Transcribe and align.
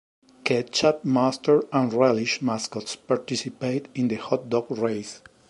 Ketchup, 0.43 1.05
Mustard, 1.05 1.67
and 1.71 1.93
Relish 1.93 2.41
mascots 2.41 2.95
participate 2.95 3.87
in 3.93 4.07
the 4.07 4.15
hot 4.15 4.49
dog 4.49 4.71
race. 4.71 5.21